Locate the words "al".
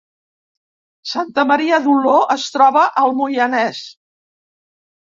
3.05-3.17